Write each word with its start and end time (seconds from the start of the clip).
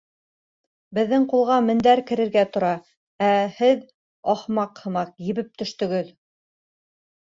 —Беҙҙең 0.97 1.27
ҡулға 1.33 1.57
мендәр 1.67 2.01
керергә 2.09 2.47
тора, 2.57 2.73
ә 3.29 3.31
һеҙ 3.61 3.87
ахмаҡ 4.37 4.85
һымаҡ 4.85 5.17
ебеп 5.31 5.57
төштөгөҙ! 5.63 6.15